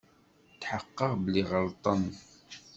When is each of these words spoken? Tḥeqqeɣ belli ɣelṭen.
Tḥeqqeɣ 0.61 1.11
belli 1.23 1.43
ɣelṭen. 1.51 2.03